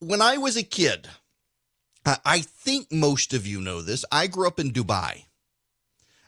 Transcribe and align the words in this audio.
when 0.00 0.20
I 0.20 0.36
was 0.36 0.56
a 0.56 0.62
kid, 0.62 1.08
I 2.24 2.40
think 2.40 2.92
most 2.92 3.34
of 3.34 3.46
you 3.46 3.60
know 3.60 3.82
this. 3.82 4.04
I 4.10 4.26
grew 4.26 4.46
up 4.46 4.58
in 4.58 4.70
Dubai. 4.70 5.24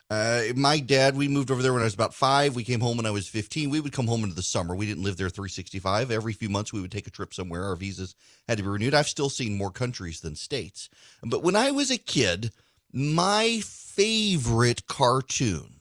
Uh, 0.09 0.43
my 0.55 0.79
dad, 0.79 1.15
we 1.15 1.29
moved 1.29 1.49
over 1.49 1.61
there 1.61 1.71
when 1.71 1.81
I 1.81 1.85
was 1.85 1.93
about 1.93 2.13
five. 2.13 2.53
We 2.53 2.65
came 2.65 2.81
home 2.81 2.97
when 2.97 3.05
I 3.05 3.11
was 3.11 3.29
15. 3.29 3.69
We 3.69 3.79
would 3.79 3.93
come 3.93 4.07
home 4.07 4.23
into 4.23 4.35
the 4.35 4.41
summer. 4.41 4.75
We 4.75 4.85
didn't 4.85 5.05
live 5.05 5.15
there 5.15 5.29
365. 5.29 6.11
Every 6.11 6.33
few 6.33 6.49
months, 6.49 6.73
we 6.73 6.81
would 6.81 6.91
take 6.91 7.07
a 7.07 7.11
trip 7.11 7.33
somewhere. 7.33 7.63
Our 7.63 7.77
visas 7.77 8.13
had 8.45 8.57
to 8.57 8.63
be 8.63 8.69
renewed. 8.69 8.93
I've 8.93 9.07
still 9.07 9.29
seen 9.29 9.57
more 9.57 9.71
countries 9.71 10.19
than 10.19 10.35
states. 10.35 10.89
But 11.23 11.43
when 11.43 11.55
I 11.55 11.71
was 11.71 11.89
a 11.89 11.97
kid, 11.97 12.51
my 12.91 13.61
favorite 13.63 14.85
cartoon 14.85 15.75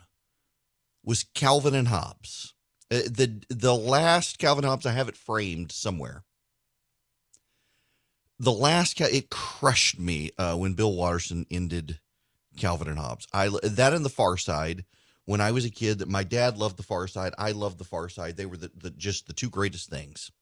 was 1.05 1.25
Calvin 1.35 1.75
and 1.75 1.89
Hobbes. 1.89 2.55
Uh, 2.89 3.01
the 3.07 3.43
the 3.49 3.75
last 3.75 4.39
Calvin 4.39 4.65
Hobbes, 4.65 4.87
I 4.87 4.93
have 4.93 5.09
it 5.09 5.17
framed 5.17 5.73
somewhere. 5.73 6.23
The 8.41 8.53
last, 8.53 8.99
it 9.01 9.29
crushed 9.29 10.01
me 10.01 10.30
uh, 10.39 10.57
when 10.57 10.73
Bill 10.73 10.95
Watterson 10.95 11.45
ended 11.51 12.01
Calvin 12.57 12.89
and 12.89 12.98
Hobbes. 12.98 13.29
I 13.35 13.51
that 13.62 13.93
and 13.93 14.05
the 14.05 14.09
Far 14.09 14.39
Side. 14.39 14.87
When 15.27 15.43
I 15.43 15.53
was 15.53 15.67
a 15.67 15.71
kid, 15.71 16.09
my 16.09 16.25
dad 16.25 16.57
loved 16.57 16.79
the 16.79 16.83
Far 16.83 17.07
Side. 17.07 17.34
I 17.39 17.53
loved 17.53 17.77
the 17.77 17.84
Far 17.84 18.09
Side. 18.09 18.39
They 18.39 18.47
were 18.47 18.57
the, 18.57 18.71
the 18.75 18.91
just 18.91 19.27
the 19.27 19.34
two 19.34 19.51
greatest 19.51 19.91
things. 19.91 20.33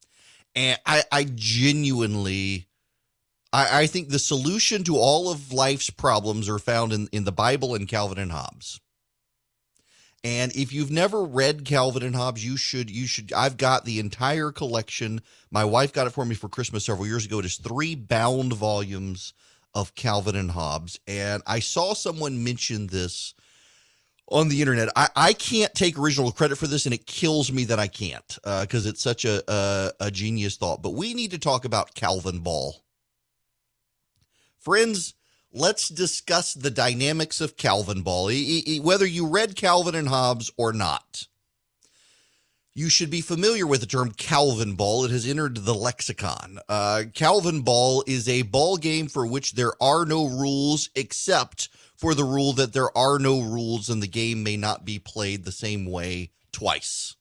And 0.54 0.78
I, 0.86 1.02
I 1.10 1.24
genuinely, 1.24 2.68
I, 3.52 3.82
I 3.82 3.86
think 3.86 4.08
the 4.08 4.20
solution 4.20 4.84
to 4.84 4.96
all 4.96 5.30
of 5.30 5.52
life's 5.52 5.90
problems 5.90 6.48
are 6.48 6.60
found 6.60 6.92
in, 6.92 7.08
in 7.10 7.24
the 7.24 7.32
Bible 7.32 7.74
and 7.74 7.88
Calvin 7.88 8.18
and 8.18 8.32
Hobbes. 8.32 8.80
And 10.24 10.54
if 10.56 10.72
you've 10.72 10.90
never 10.90 11.22
read 11.22 11.64
Calvin 11.64 12.02
and 12.02 12.16
Hobbes, 12.16 12.44
you 12.44 12.56
should. 12.56 12.90
You 12.90 13.06
should. 13.06 13.32
I've 13.32 13.56
got 13.56 13.84
the 13.84 14.00
entire 14.00 14.50
collection. 14.50 15.20
My 15.50 15.64
wife 15.64 15.92
got 15.92 16.06
it 16.06 16.10
for 16.10 16.24
me 16.24 16.34
for 16.34 16.48
Christmas 16.48 16.84
several 16.84 17.06
years 17.06 17.24
ago. 17.24 17.38
It 17.38 17.44
is 17.44 17.56
three 17.56 17.94
bound 17.94 18.52
volumes 18.52 19.32
of 19.74 19.94
Calvin 19.94 20.34
and 20.34 20.50
Hobbes. 20.50 20.98
And 21.06 21.42
I 21.46 21.60
saw 21.60 21.94
someone 21.94 22.42
mention 22.42 22.88
this 22.88 23.34
on 24.30 24.48
the 24.48 24.60
internet. 24.60 24.88
I, 24.96 25.08
I 25.14 25.32
can't 25.32 25.72
take 25.74 25.98
original 25.98 26.32
credit 26.32 26.58
for 26.58 26.66
this, 26.66 26.84
and 26.84 26.94
it 26.94 27.06
kills 27.06 27.52
me 27.52 27.64
that 27.64 27.78
I 27.78 27.86
can't 27.86 28.38
because 28.42 28.86
uh, 28.86 28.90
it's 28.90 29.02
such 29.02 29.24
a, 29.24 29.42
a, 29.48 29.92
a 30.00 30.10
genius 30.10 30.56
thought. 30.56 30.82
But 30.82 30.94
we 30.94 31.14
need 31.14 31.30
to 31.30 31.38
talk 31.38 31.64
about 31.64 31.94
Calvin 31.94 32.40
Ball. 32.40 32.76
Friends, 34.58 35.14
let's 35.52 35.88
discuss 35.88 36.54
the 36.54 36.70
dynamics 36.70 37.40
of 37.40 37.56
Calvin 37.56 38.02
Ball, 38.02 38.30
whether 38.82 39.06
you 39.06 39.26
read 39.26 39.56
Calvin 39.56 39.94
and 39.94 40.08
Hobbes 40.08 40.50
or 40.56 40.72
not 40.72 41.26
you 42.78 42.88
should 42.88 43.10
be 43.10 43.20
familiar 43.20 43.66
with 43.66 43.80
the 43.80 43.88
term 43.88 44.12
Calvin 44.12 44.76
ball. 44.76 45.04
It 45.04 45.10
has 45.10 45.26
entered 45.26 45.56
the 45.56 45.74
lexicon. 45.74 46.60
Uh, 46.68 47.04
Calvin 47.12 47.62
ball 47.62 48.04
is 48.06 48.28
a 48.28 48.42
ball 48.42 48.76
game 48.76 49.08
for 49.08 49.26
which 49.26 49.54
there 49.54 49.72
are 49.82 50.04
no 50.04 50.28
rules 50.28 50.88
except 50.94 51.70
for 51.96 52.14
the 52.14 52.22
rule 52.22 52.52
that 52.52 52.72
there 52.72 52.96
are 52.96 53.18
no 53.18 53.40
rules 53.40 53.88
and 53.88 54.00
the 54.00 54.06
game 54.06 54.44
may 54.44 54.56
not 54.56 54.84
be 54.84 55.00
played 55.00 55.44
the 55.44 55.50
same 55.50 55.86
way 55.86 56.30
twice. 56.52 57.16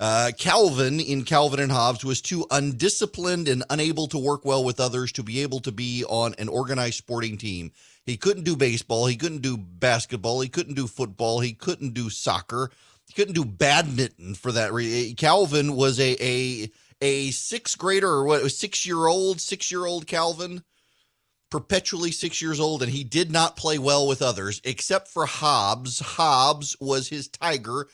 Uh, 0.00 0.30
Calvin 0.38 0.98
in 0.98 1.24
Calvin 1.24 1.60
and 1.60 1.70
Hobbes 1.70 2.06
was 2.06 2.22
too 2.22 2.46
undisciplined 2.50 3.48
and 3.48 3.62
unable 3.68 4.08
to 4.08 4.18
work 4.18 4.46
well 4.46 4.64
with 4.64 4.80
others 4.80 5.12
to 5.12 5.22
be 5.22 5.42
able 5.42 5.60
to 5.60 5.70
be 5.70 6.04
on 6.06 6.34
an 6.38 6.48
organized 6.48 6.96
sporting 6.96 7.36
team. 7.36 7.70
He 8.06 8.16
couldn't 8.16 8.44
do 8.44 8.56
baseball. 8.56 9.06
He 9.06 9.16
couldn't 9.16 9.42
do 9.42 9.58
basketball. 9.58 10.40
He 10.40 10.48
couldn't 10.48 10.74
do 10.74 10.86
football. 10.86 11.40
He 11.40 11.52
couldn't 11.52 11.92
do 11.92 12.08
soccer. 12.08 12.70
He 13.08 13.12
couldn't 13.12 13.34
do 13.34 13.44
badminton 13.44 14.34
for 14.36 14.52
that. 14.52 14.72
reason. 14.72 15.16
Calvin 15.16 15.76
was 15.76 16.00
a 16.00 16.16
a 16.24 16.70
a 17.02 17.30
sixth 17.32 17.76
grader 17.76 18.08
or 18.08 18.24
what? 18.24 18.50
Six 18.50 18.86
year 18.86 19.06
old, 19.06 19.38
six 19.38 19.70
year 19.70 19.84
old 19.84 20.06
Calvin, 20.06 20.62
perpetually 21.50 22.10
six 22.10 22.40
years 22.40 22.58
old, 22.58 22.82
and 22.82 22.90
he 22.90 23.04
did 23.04 23.30
not 23.30 23.54
play 23.54 23.78
well 23.78 24.08
with 24.08 24.22
others 24.22 24.62
except 24.64 25.08
for 25.08 25.26
Hobbes. 25.26 26.00
Hobbes 26.00 26.74
was 26.80 27.08
his 27.08 27.28
tiger. 27.28 27.86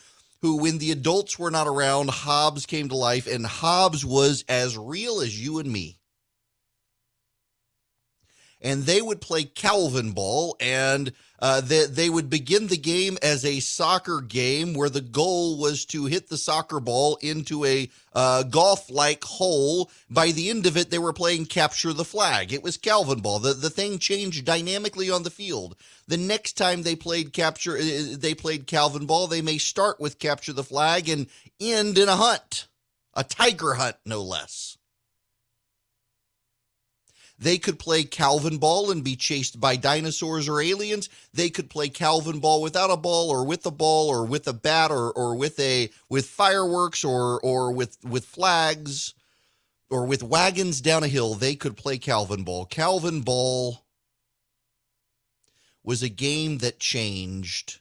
Who, 0.47 0.59
when 0.59 0.79
the 0.79 0.93
adults 0.93 1.41
were 1.41 1.51
not 1.51 1.67
around, 1.67 2.09
Hobbes 2.09 2.67
came 2.67 2.89
to 2.91 2.95
life, 2.95 3.27
and 3.27 3.45
Hobbes 3.45 4.05
was 4.05 4.45
as 4.49 4.79
real 4.79 5.21
as 5.21 5.43
you 5.43 5.59
and 5.59 5.69
me. 5.69 5.99
And 8.61 8.85
they 8.85 9.03
would 9.03 9.21
play 9.21 9.43
Calvin 9.43 10.13
ball, 10.13 10.57
and 10.61 11.13
uh, 11.39 11.61
they, 11.61 11.87
they 11.87 12.11
would 12.11 12.31
begin 12.31 12.67
the 12.69 12.77
game 12.77 13.19
as 13.23 13.45
a 13.45 13.61
soccer 13.61 14.21
game 14.21 14.75
where 14.75 14.89
the 14.89 15.01
goal 15.01 15.59
was 15.59 15.85
to 15.87 16.07
hit 16.07 16.29
the 16.29 16.39
soccer 16.39 16.81
ball 16.81 17.17
into 17.21 17.65
a 17.65 17.91
uh, 18.15 18.43
golf 18.45 18.91
like 18.91 19.23
hole. 19.25 19.91
By 20.11 20.33
the 20.33 20.49
end 20.51 20.67
of 20.67 20.77
it, 20.77 20.91
they 20.91 20.99
were 20.99 21.13
playing 21.13 21.47
capture 21.47 21.93
the 21.93 22.05
flag. 22.05 22.53
It 22.53 22.63
was 22.63 22.77
Calvin 22.77 23.21
ball. 23.21 23.39
The, 23.39 23.53
the 23.53 23.71
thing 23.71 23.99
changed 23.99 24.45
dynamically 24.45 25.11
on 25.11 25.23
the 25.23 25.31
field. 25.31 25.77
The 26.09 26.17
next 26.17 26.55
time 26.55 26.83
they 26.83 26.97
played 26.97 27.33
capture, 27.33 27.77
uh, 27.77 28.17
they 28.17 28.35
played 28.35 28.67
Calvin 28.67 29.07
ball. 29.07 29.27
They 29.27 29.43
may 29.43 29.59
start 29.59 30.01
with 30.01 30.19
capture 30.19 30.53
the 30.53 30.65
flag 30.65 31.09
and 31.09 31.27
end 31.61 31.99
in 31.99 32.09
a 32.09 32.17
hunt, 32.17 32.69
a 33.15 33.25
tiger 33.25 33.75
hunt, 33.75 33.97
no 34.05 34.23
less. 34.23 34.79
They 37.39 37.59
could 37.59 37.79
play 37.79 38.05
Calvin 38.05 38.57
ball 38.57 38.91
and 38.91 39.05
be 39.05 39.15
chased 39.15 39.61
by 39.61 39.77
dinosaurs 39.77 40.49
or 40.49 40.61
aliens. 40.61 41.11
They 41.35 41.51
could 41.51 41.69
play 41.69 41.91
Calvin 41.91 42.41
ball 42.41 42.63
without 42.63 42.91
a 42.91 42.97
ball 42.97 43.29
or 43.31 43.45
with 43.45 43.67
a 43.67 43.71
ball 43.71 44.09
or 44.09 44.25
with 44.25 44.49
a 44.49 44.55
bat 44.55 44.91
or, 44.91 45.13
or 45.13 45.37
with 45.37 45.61
a 45.61 45.91
with 46.09 46.27
fireworks 46.27 47.05
or 47.05 47.39
or 47.41 47.73
with 47.73 47.99
with 48.03 48.25
flags 48.25 49.13
or 49.91 50.07
with 50.07 50.23
wagons 50.23 50.81
down 50.81 51.05
a 51.05 51.09
hill. 51.09 51.35
They 51.35 51.57
could 51.57 51.77
play 51.77 51.99
Calvin 51.99 52.43
ball. 52.43 52.65
Calvin 52.65 53.21
ball 53.21 53.85
was 55.83 56.03
a 56.03 56.09
game 56.09 56.59
that 56.59 56.81
changed. 56.81 57.81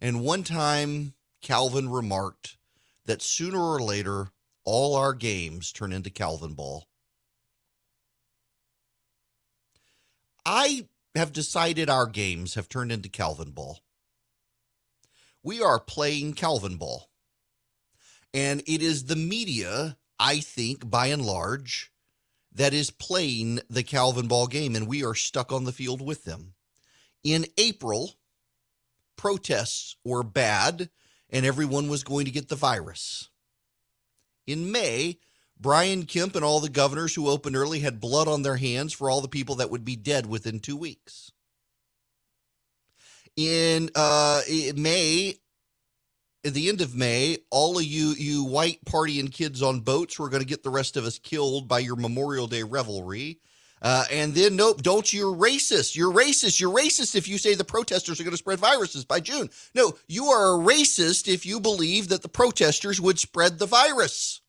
And 0.00 0.20
one 0.20 0.42
time 0.42 1.14
Calvin 1.42 1.88
remarked 1.88 2.56
that 3.06 3.22
sooner 3.22 3.60
or 3.60 3.80
later 3.80 4.30
all 4.64 4.96
our 4.96 5.14
games 5.14 5.70
turn 5.70 5.92
into 5.92 6.10
Calvin 6.10 6.54
ball. 6.54 6.88
I 10.48 10.86
have 11.16 11.32
decided 11.32 11.90
our 11.90 12.06
games 12.06 12.54
have 12.54 12.68
turned 12.68 12.92
into 12.92 13.08
Calvin 13.08 13.50
Ball. 13.50 13.80
We 15.42 15.60
are 15.60 15.80
playing 15.80 16.34
Calvin 16.34 16.76
Ball. 16.76 17.10
And 18.32 18.62
it 18.64 18.80
is 18.80 19.06
the 19.06 19.16
media, 19.16 19.96
I 20.20 20.38
think, 20.38 20.88
by 20.88 21.08
and 21.08 21.24
large, 21.26 21.90
that 22.52 22.72
is 22.72 22.90
playing 22.90 23.58
the 23.68 23.82
Calvin 23.82 24.28
Ball 24.28 24.46
game, 24.46 24.76
and 24.76 24.86
we 24.86 25.04
are 25.04 25.16
stuck 25.16 25.50
on 25.50 25.64
the 25.64 25.72
field 25.72 26.00
with 26.00 26.22
them. 26.22 26.54
In 27.24 27.46
April, 27.58 28.14
protests 29.16 29.96
were 30.04 30.22
bad, 30.22 30.90
and 31.28 31.44
everyone 31.44 31.88
was 31.88 32.04
going 32.04 32.24
to 32.24 32.30
get 32.30 32.48
the 32.48 32.54
virus. 32.54 33.30
In 34.46 34.70
May, 34.70 35.18
Brian 35.58 36.04
Kemp 36.04 36.36
and 36.36 36.44
all 36.44 36.60
the 36.60 36.68
governors 36.68 37.14
who 37.14 37.28
opened 37.28 37.56
early 37.56 37.80
had 37.80 38.00
blood 38.00 38.28
on 38.28 38.42
their 38.42 38.56
hands 38.56 38.92
for 38.92 39.08
all 39.08 39.20
the 39.20 39.28
people 39.28 39.56
that 39.56 39.70
would 39.70 39.84
be 39.84 39.96
dead 39.96 40.26
within 40.26 40.60
two 40.60 40.76
weeks. 40.76 41.32
In 43.36 43.90
uh, 43.94 44.42
May, 44.74 45.36
at 46.44 46.54
the 46.54 46.68
end 46.68 46.80
of 46.80 46.94
May, 46.94 47.38
all 47.50 47.78
of 47.78 47.84
you 47.84 48.14
you 48.16 48.44
white 48.44 48.84
partying 48.84 49.32
kids 49.32 49.62
on 49.62 49.80
boats 49.80 50.18
were 50.18 50.28
going 50.28 50.42
to 50.42 50.48
get 50.48 50.62
the 50.62 50.70
rest 50.70 50.96
of 50.96 51.04
us 51.04 51.18
killed 51.18 51.68
by 51.68 51.80
your 51.80 51.96
Memorial 51.96 52.46
Day 52.46 52.62
revelry. 52.62 53.40
Uh, 53.82 54.04
and 54.10 54.34
then, 54.34 54.56
nope, 54.56 54.80
don't 54.82 55.12
you're 55.12 55.34
racist. 55.34 55.94
You're 55.94 56.12
racist. 56.12 56.60
You're 56.60 56.74
racist 56.74 57.14
if 57.14 57.28
you 57.28 57.36
say 57.36 57.54
the 57.54 57.64
protesters 57.64 58.18
are 58.18 58.24
going 58.24 58.32
to 58.32 58.38
spread 58.38 58.58
viruses 58.58 59.04
by 59.04 59.20
June. 59.20 59.50
No, 59.74 59.92
you 60.08 60.26
are 60.26 60.54
a 60.54 60.64
racist 60.64 61.28
if 61.28 61.44
you 61.44 61.60
believe 61.60 62.08
that 62.08 62.22
the 62.22 62.28
protesters 62.28 63.00
would 63.00 63.18
spread 63.18 63.58
the 63.58 63.66
virus. 63.66 64.40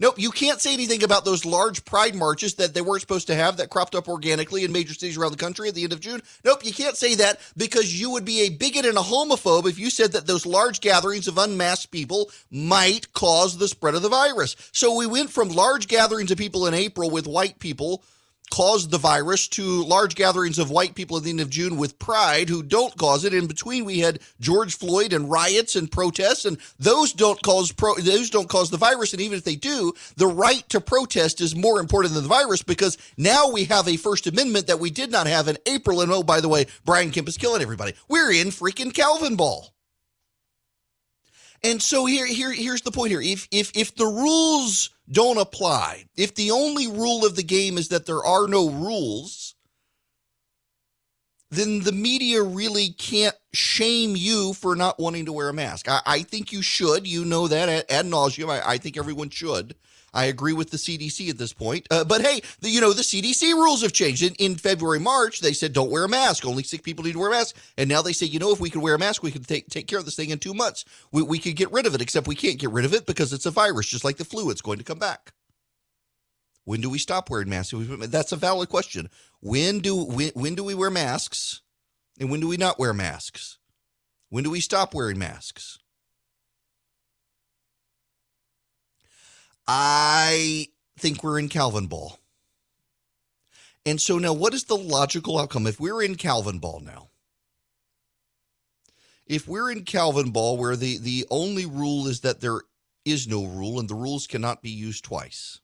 Nope, 0.00 0.18
you 0.18 0.30
can't 0.30 0.62
say 0.62 0.72
anything 0.72 1.02
about 1.02 1.26
those 1.26 1.44
large 1.44 1.84
pride 1.84 2.14
marches 2.14 2.54
that 2.54 2.72
they 2.72 2.80
weren't 2.80 3.02
supposed 3.02 3.26
to 3.26 3.34
have 3.34 3.58
that 3.58 3.68
cropped 3.68 3.94
up 3.94 4.08
organically 4.08 4.64
in 4.64 4.72
major 4.72 4.94
cities 4.94 5.18
around 5.18 5.32
the 5.32 5.36
country 5.36 5.68
at 5.68 5.74
the 5.74 5.84
end 5.84 5.92
of 5.92 6.00
June. 6.00 6.22
Nope, 6.42 6.64
you 6.64 6.72
can't 6.72 6.96
say 6.96 7.16
that 7.16 7.38
because 7.54 8.00
you 8.00 8.10
would 8.10 8.24
be 8.24 8.40
a 8.40 8.48
bigot 8.48 8.86
and 8.86 8.96
a 8.96 9.02
homophobe 9.02 9.68
if 9.68 9.78
you 9.78 9.90
said 9.90 10.12
that 10.12 10.26
those 10.26 10.46
large 10.46 10.80
gatherings 10.80 11.28
of 11.28 11.36
unmasked 11.36 11.90
people 11.90 12.30
might 12.50 13.12
cause 13.12 13.58
the 13.58 13.68
spread 13.68 13.94
of 13.94 14.00
the 14.00 14.08
virus. 14.08 14.56
So 14.72 14.96
we 14.96 15.06
went 15.06 15.28
from 15.28 15.50
large 15.50 15.86
gatherings 15.86 16.30
of 16.30 16.38
people 16.38 16.66
in 16.66 16.72
April 16.72 17.10
with 17.10 17.26
white 17.26 17.58
people 17.58 18.02
caused 18.50 18.90
the 18.90 18.98
virus 18.98 19.48
to 19.48 19.84
large 19.84 20.14
gatherings 20.14 20.58
of 20.58 20.70
white 20.70 20.94
people 20.94 21.16
at 21.16 21.22
the 21.22 21.30
end 21.30 21.40
of 21.40 21.50
June 21.50 21.76
with 21.76 21.98
pride 21.98 22.48
who 22.48 22.62
don't 22.62 22.96
cause 22.96 23.24
it. 23.24 23.34
In 23.34 23.46
between, 23.46 23.84
we 23.84 24.00
had 24.00 24.20
George 24.40 24.76
Floyd 24.76 25.12
and 25.12 25.30
riots 25.30 25.76
and 25.76 25.90
protests, 25.90 26.44
and 26.44 26.58
those 26.78 27.12
don't 27.12 27.40
cause 27.42 27.72
pro- 27.72 27.94
those 27.96 28.30
don't 28.30 28.48
cause 28.48 28.70
the 28.70 28.76
virus. 28.76 29.12
And 29.12 29.22
even 29.22 29.38
if 29.38 29.44
they 29.44 29.56
do, 29.56 29.92
the 30.16 30.26
right 30.26 30.68
to 30.70 30.80
protest 30.80 31.40
is 31.40 31.54
more 31.54 31.80
important 31.80 32.14
than 32.14 32.22
the 32.22 32.28
virus 32.28 32.62
because 32.62 32.98
now 33.16 33.50
we 33.50 33.64
have 33.64 33.88
a 33.88 33.96
First 33.96 34.26
Amendment 34.26 34.66
that 34.66 34.80
we 34.80 34.90
did 34.90 35.10
not 35.10 35.26
have 35.26 35.48
in 35.48 35.58
April. 35.66 36.00
And 36.00 36.12
oh, 36.12 36.22
by 36.22 36.40
the 36.40 36.48
way, 36.48 36.66
Brian 36.84 37.10
Kemp 37.10 37.28
is 37.28 37.36
killing 37.36 37.62
everybody. 37.62 37.94
We're 38.08 38.32
in 38.32 38.48
freaking 38.48 38.94
Calvin 38.94 39.36
Ball. 39.36 39.72
And 41.62 41.82
so 41.82 42.06
here, 42.06 42.26
here, 42.26 42.52
here's 42.52 42.82
the 42.82 42.90
point 42.90 43.10
here. 43.10 43.20
If 43.20 43.46
if 43.50 43.70
if 43.74 43.94
the 43.94 44.06
rules 44.06 44.90
don't 45.10 45.38
apply, 45.38 46.06
if 46.16 46.34
the 46.34 46.50
only 46.50 46.86
rule 46.86 47.26
of 47.26 47.36
the 47.36 47.42
game 47.42 47.76
is 47.76 47.88
that 47.88 48.06
there 48.06 48.24
are 48.24 48.48
no 48.48 48.70
rules, 48.70 49.49
then 51.50 51.80
the 51.80 51.92
media 51.92 52.42
really 52.42 52.90
can't 52.90 53.36
shame 53.52 54.14
you 54.16 54.52
for 54.54 54.76
not 54.76 54.98
wanting 54.98 55.26
to 55.26 55.32
wear 55.32 55.48
a 55.48 55.52
mask. 55.52 55.88
I, 55.88 56.00
I 56.06 56.22
think 56.22 56.52
you 56.52 56.62
should. 56.62 57.06
You 57.06 57.24
know 57.24 57.48
that 57.48 57.68
ad, 57.68 57.84
ad 57.88 58.06
nauseum. 58.06 58.48
I, 58.48 58.74
I 58.74 58.78
think 58.78 58.96
everyone 58.96 59.30
should. 59.30 59.74
I 60.12 60.24
agree 60.24 60.52
with 60.52 60.70
the 60.70 60.76
CDC 60.76 61.30
at 61.30 61.38
this 61.38 61.52
point. 61.52 61.86
Uh, 61.90 62.04
but 62.04 62.20
hey, 62.20 62.40
the, 62.60 62.68
you 62.68 62.80
know, 62.80 62.92
the 62.92 63.02
CDC 63.02 63.52
rules 63.54 63.82
have 63.82 63.92
changed. 63.92 64.22
In, 64.22 64.34
in, 64.34 64.56
February, 64.56 64.98
March, 64.98 65.40
they 65.40 65.52
said 65.52 65.72
don't 65.72 65.90
wear 65.90 66.04
a 66.04 66.08
mask. 66.08 66.44
Only 66.44 66.62
sick 66.62 66.82
people 66.82 67.04
need 67.04 67.12
to 67.12 67.18
wear 67.18 67.28
a 67.28 67.32
mask. 67.32 67.56
And 67.76 67.88
now 67.88 68.02
they 68.02 68.12
say, 68.12 68.26
you 68.26 68.38
know, 68.38 68.52
if 68.52 68.60
we 68.60 68.70
could 68.70 68.82
wear 68.82 68.94
a 68.94 68.98
mask, 68.98 69.22
we 69.22 69.30
could 69.30 69.46
take, 69.46 69.68
take 69.68 69.86
care 69.86 69.98
of 69.98 70.04
this 70.04 70.16
thing 70.16 70.30
in 70.30 70.38
two 70.38 70.54
months. 70.54 70.84
We, 71.12 71.22
we 71.22 71.38
could 71.38 71.56
get 71.56 71.70
rid 71.72 71.86
of 71.86 71.94
it, 71.94 72.00
except 72.00 72.26
we 72.26 72.34
can't 72.34 72.58
get 72.58 72.70
rid 72.70 72.84
of 72.84 72.94
it 72.94 73.06
because 73.06 73.32
it's 73.32 73.46
a 73.46 73.50
virus, 73.50 73.86
just 73.86 74.04
like 74.04 74.16
the 74.16 74.24
flu. 74.24 74.50
It's 74.50 74.62
going 74.62 74.78
to 74.78 74.84
come 74.84 74.98
back. 74.98 75.32
When 76.64 76.80
do 76.80 76.90
we 76.90 76.98
stop 76.98 77.30
wearing 77.30 77.48
masks? 77.48 77.74
That's 78.08 78.32
a 78.32 78.36
valid 78.36 78.68
question. 78.68 79.08
When 79.40 79.80
do 79.80 79.96
when, 79.96 80.30
when 80.34 80.54
do 80.54 80.64
we 80.64 80.74
wear 80.74 80.90
masks? 80.90 81.62
And 82.18 82.30
when 82.30 82.40
do 82.40 82.48
we 82.48 82.56
not 82.56 82.78
wear 82.78 82.92
masks? 82.92 83.58
When 84.28 84.44
do 84.44 84.50
we 84.50 84.60
stop 84.60 84.94
wearing 84.94 85.18
masks? 85.18 85.78
I 89.66 90.68
think 90.98 91.22
we're 91.22 91.38
in 91.38 91.48
Calvin 91.48 91.86
Ball. 91.86 92.18
And 93.86 94.00
so 94.00 94.18
now, 94.18 94.32
what 94.32 94.52
is 94.52 94.64
the 94.64 94.76
logical 94.76 95.38
outcome? 95.38 95.66
If 95.66 95.80
we're 95.80 96.02
in 96.02 96.16
Calvin 96.16 96.58
Ball 96.58 96.80
now, 96.80 97.08
if 99.26 99.48
we're 99.48 99.70
in 99.70 99.84
Calvin 99.84 100.30
Ball 100.32 100.56
where 100.56 100.76
the, 100.76 100.98
the 100.98 101.24
only 101.30 101.64
rule 101.64 102.06
is 102.08 102.20
that 102.20 102.40
there 102.40 102.60
is 103.04 103.28
no 103.28 103.46
rule 103.46 103.78
and 103.78 103.88
the 103.88 103.94
rules 103.94 104.26
cannot 104.26 104.60
be 104.60 104.70
used 104.70 105.04
twice, 105.04 105.60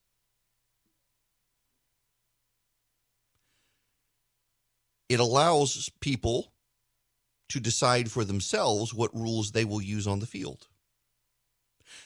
it 5.09 5.21
allows 5.21 5.91
people 6.01 6.53
to 7.49 7.61
decide 7.61 8.11
for 8.11 8.25
themselves 8.25 8.93
what 8.93 9.15
rules 9.15 9.53
they 9.53 9.65
will 9.65 9.83
use 9.83 10.07
on 10.07 10.21
the 10.21 10.27
field. 10.27 10.67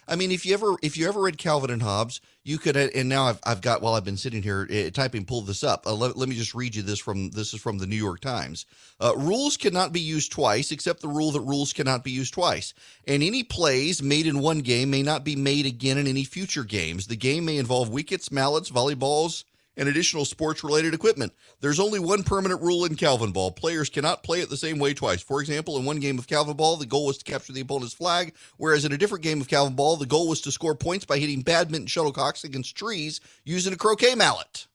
I 0.07 0.17
mean, 0.17 0.31
if 0.31 0.45
you 0.45 0.55
ever 0.55 0.77
if 0.83 0.97
you 0.97 1.09
ever 1.09 1.21
read 1.21 1.39
Calvin 1.39 1.71
and 1.71 1.83
Hobbes, 1.83 2.21
you 2.45 2.59
could. 2.59 2.77
Uh, 2.77 2.89
and 2.95 3.09
now 3.09 3.25
I've, 3.25 3.39
I've 3.45 3.61
got 3.61 3.81
while 3.81 3.95
I've 3.95 4.05
been 4.05 4.17
sitting 4.17 4.43
here 4.43 4.69
uh, 4.71 4.91
typing, 4.91 5.25
pull 5.25 5.43
this 5.43 5.65
up. 5.65 5.87
Uh, 5.87 5.95
let, 5.95 6.17
let, 6.17 6.29
me 6.29 6.35
just 6.35 6.55
read 6.55 6.75
you 6.75 6.83
this 6.83 6.99
from 6.99 7.31
this 7.31 7.55
is 7.55 7.61
from 7.61 7.79
the 7.79 7.87
New 7.87 7.97
York 7.97 8.21
Times. 8.21 8.67
Uh, 9.01 9.15
rules 9.17 9.57
cannot 9.57 9.93
be 9.93 10.01
used 10.01 10.33
twice, 10.33 10.73
except 10.73 11.01
the 11.01 11.09
rule 11.09 11.31
that 11.33 11.41
rules 11.41 11.73
cannot 11.73 12.05
be 12.05 12.11
used 12.11 12.35
twice. 12.35 12.75
And 13.07 13.23
any 13.23 13.43
plays 13.43 14.03
made 14.03 14.27
in 14.27 14.41
one 14.41 14.61
game 14.61 14.91
may 14.91 15.03
not 15.03 15.25
be 15.25 15.37
made 15.37 15.67
again 15.67 15.99
in 15.99 16.07
any 16.07 16.25
future 16.25 16.65
games. 16.65 17.07
The 17.07 17.17
game 17.17 17.45
may 17.45 17.57
involve 17.57 17.89
wickets, 17.89 18.31
mallets, 18.31 18.71
volleyballs, 18.71 19.45
and 19.77 19.89
additional 19.89 20.25
sports 20.25 20.63
related 20.63 20.95
equipment. 20.95 21.33
There's 21.61 21.81
only 21.81 21.99
one 21.99 22.23
permanent 22.23 22.61
rule 22.61 22.85
in 22.85 22.97
Calvin 22.97 23.33
Ball. 23.33 23.53
Players 23.53 23.89
cannot 23.89 24.23
play 24.23 24.41
it 24.41 24.51
the 24.51 24.57
same 24.57 24.79
way 24.79 24.95
twice. 24.95 25.23
For 25.23 25.41
example, 25.41 25.79
in 25.79 25.85
one 25.85 26.01
game 26.01 26.19
of 26.19 26.27
Calvin 26.27 26.57
Ball, 26.57 26.77
the 26.77 26.87
goal 26.87 27.07
was 27.07 27.19
to 27.19 27.25
capture 27.25 27.53
the 27.53 27.61
opponent's 27.61 27.95
flag, 27.95 28.35
whereas 28.57 28.85
in 28.85 28.93
a 28.93 28.99
different 28.99 29.25
game 29.25 29.41
of 29.41 29.49
Calvin 29.49 29.75
Ball, 29.75 29.97
the 29.97 30.07
goal 30.07 30.29
was 30.29 30.41
to 30.43 30.53
score 30.53 30.75
points 30.75 31.05
by 31.05 31.19
hitting 31.19 31.43
badminton 31.43 31.87
shuttlecocks 31.87 32.45
against 32.45 32.77
trees 32.77 33.21
using 33.45 33.73
a 33.73 33.77
croquet 33.77 34.15
mallet. 34.15 34.67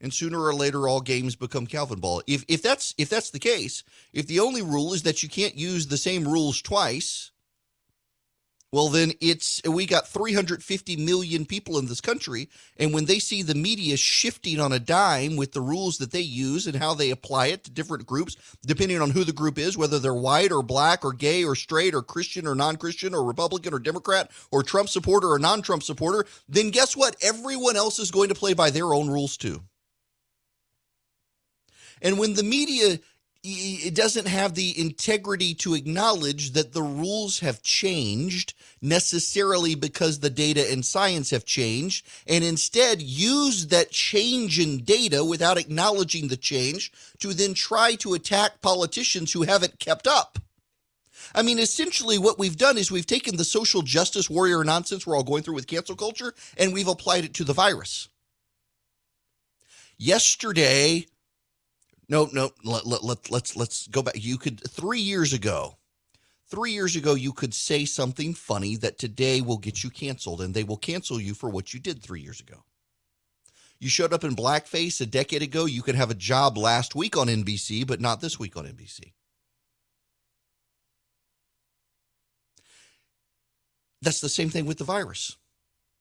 And 0.00 0.12
sooner 0.12 0.42
or 0.42 0.54
later, 0.54 0.86
all 0.86 1.00
games 1.00 1.34
become 1.34 1.66
Calvin 1.66 1.98
Ball. 2.00 2.22
If 2.26 2.44
if 2.46 2.60
that's 2.60 2.94
if 2.98 3.08
that's 3.08 3.30
the 3.30 3.38
case, 3.38 3.84
if 4.12 4.26
the 4.26 4.40
only 4.40 4.60
rule 4.60 4.92
is 4.92 5.02
that 5.04 5.22
you 5.22 5.30
can't 5.30 5.54
use 5.54 5.86
the 5.86 5.96
same 5.96 6.28
rules 6.28 6.60
twice, 6.60 7.30
well, 8.74 8.88
then 8.88 9.12
it's 9.20 9.62
we 9.64 9.86
got 9.86 10.08
350 10.08 10.96
million 10.96 11.46
people 11.46 11.78
in 11.78 11.86
this 11.86 12.00
country, 12.00 12.48
and 12.76 12.92
when 12.92 13.04
they 13.04 13.20
see 13.20 13.40
the 13.40 13.54
media 13.54 13.96
shifting 13.96 14.58
on 14.58 14.72
a 14.72 14.80
dime 14.80 15.36
with 15.36 15.52
the 15.52 15.60
rules 15.60 15.98
that 15.98 16.10
they 16.10 16.22
use 16.22 16.66
and 16.66 16.74
how 16.74 16.92
they 16.92 17.10
apply 17.10 17.46
it 17.46 17.62
to 17.62 17.70
different 17.70 18.04
groups, 18.04 18.36
depending 18.66 19.00
on 19.00 19.10
who 19.10 19.22
the 19.22 19.32
group 19.32 19.58
is, 19.58 19.78
whether 19.78 20.00
they're 20.00 20.12
white 20.12 20.50
or 20.50 20.60
black 20.60 21.04
or 21.04 21.12
gay 21.12 21.44
or 21.44 21.54
straight 21.54 21.94
or 21.94 22.02
Christian 22.02 22.48
or 22.48 22.56
non-Christian 22.56 23.14
or 23.14 23.22
Republican 23.22 23.74
or 23.74 23.78
Democrat 23.78 24.28
or 24.50 24.64
Trump 24.64 24.88
supporter 24.88 25.30
or 25.30 25.38
non-Trump 25.38 25.84
supporter, 25.84 26.26
then 26.48 26.70
guess 26.70 26.96
what? 26.96 27.14
Everyone 27.22 27.76
else 27.76 28.00
is 28.00 28.10
going 28.10 28.30
to 28.30 28.34
play 28.34 28.54
by 28.54 28.70
their 28.70 28.92
own 28.92 29.08
rules 29.08 29.36
too. 29.36 29.62
And 32.02 32.18
when 32.18 32.34
the 32.34 32.42
media 32.42 32.98
it 33.46 33.94
doesn't 33.94 34.26
have 34.26 34.54
the 34.54 34.78
integrity 34.80 35.54
to 35.56 35.74
acknowledge 35.74 36.52
that 36.52 36.72
the 36.72 36.82
rules 36.82 37.40
have 37.40 37.62
changed 37.62 38.54
necessarily 38.80 39.74
because 39.74 40.18
the 40.20 40.30
data 40.30 40.70
and 40.72 40.84
science 40.84 41.28
have 41.28 41.44
changed 41.44 42.06
and 42.26 42.42
instead 42.42 43.02
use 43.02 43.66
that 43.66 43.90
change 43.90 44.58
in 44.58 44.82
data 44.82 45.22
without 45.22 45.58
acknowledging 45.58 46.28
the 46.28 46.38
change 46.38 46.90
to 47.18 47.34
then 47.34 47.52
try 47.52 47.94
to 47.96 48.14
attack 48.14 48.62
politicians 48.62 49.32
who 49.32 49.42
haven't 49.42 49.78
kept 49.78 50.06
up. 50.06 50.38
I 51.34 51.42
mean, 51.42 51.58
essentially, 51.58 52.16
what 52.16 52.38
we've 52.38 52.56
done 52.56 52.78
is 52.78 52.90
we've 52.90 53.06
taken 53.06 53.36
the 53.36 53.44
social 53.44 53.82
justice 53.82 54.30
warrior 54.30 54.64
nonsense 54.64 55.06
we're 55.06 55.16
all 55.16 55.22
going 55.22 55.42
through 55.42 55.54
with 55.54 55.66
cancel 55.66 55.96
culture 55.96 56.32
and 56.56 56.72
we've 56.72 56.88
applied 56.88 57.24
it 57.24 57.34
to 57.34 57.44
the 57.44 57.52
virus. 57.52 58.08
Yesterday, 59.98 61.06
no, 62.08 62.28
no. 62.32 62.50
Let, 62.64 62.86
let, 62.86 63.04
let, 63.04 63.30
let's 63.30 63.56
let's 63.56 63.88
go 63.88 64.02
back. 64.02 64.14
You 64.16 64.38
could 64.38 64.60
three 64.68 65.00
years 65.00 65.32
ago, 65.32 65.78
three 66.50 66.72
years 66.72 66.96
ago, 66.96 67.14
you 67.14 67.32
could 67.32 67.54
say 67.54 67.84
something 67.84 68.34
funny 68.34 68.76
that 68.76 68.98
today 68.98 69.40
will 69.40 69.58
get 69.58 69.82
you 69.84 69.90
canceled, 69.90 70.40
and 70.40 70.54
they 70.54 70.64
will 70.64 70.76
cancel 70.76 71.20
you 71.20 71.34
for 71.34 71.50
what 71.50 71.74
you 71.74 71.80
did 71.80 72.02
three 72.02 72.20
years 72.20 72.40
ago. 72.40 72.64
You 73.80 73.88
showed 73.88 74.12
up 74.12 74.24
in 74.24 74.36
blackface 74.36 75.00
a 75.00 75.06
decade 75.06 75.42
ago. 75.42 75.66
You 75.66 75.82
could 75.82 75.94
have 75.94 76.10
a 76.10 76.14
job 76.14 76.56
last 76.56 76.94
week 76.94 77.16
on 77.16 77.26
NBC, 77.28 77.86
but 77.86 78.00
not 78.00 78.20
this 78.20 78.38
week 78.38 78.56
on 78.56 78.64
NBC. 78.64 79.12
That's 84.02 84.20
the 84.20 84.28
same 84.28 84.50
thing 84.50 84.66
with 84.66 84.78
the 84.78 84.84
virus. 84.84 85.36